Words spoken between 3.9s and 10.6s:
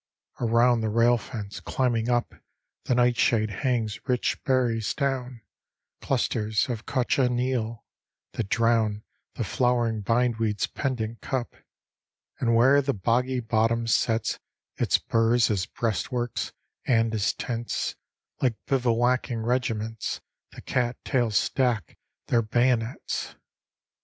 rich berries down, Clusters of cochineal, that drown The flowering bind